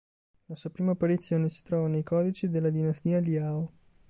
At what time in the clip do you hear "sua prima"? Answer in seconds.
0.55-0.93